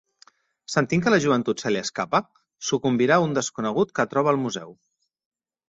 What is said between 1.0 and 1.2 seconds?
que la